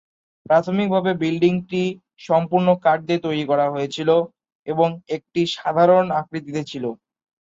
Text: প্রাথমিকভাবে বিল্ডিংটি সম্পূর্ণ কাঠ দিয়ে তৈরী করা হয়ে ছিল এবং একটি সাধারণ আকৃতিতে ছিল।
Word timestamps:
প্রাথমিকভাবে 0.45 1.11
বিল্ডিংটি 1.21 1.83
সম্পূর্ণ 2.27 2.67
কাঠ 2.83 2.99
দিয়ে 3.07 3.23
তৈরী 3.25 3.43
করা 3.51 3.65
হয়ে 3.73 3.89
ছিল 3.95 4.09
এবং 4.67 4.87
একটি 5.15 5.41
সাধারণ 5.55 6.05
আকৃতিতে 6.19 6.61
ছিল। 6.71 6.85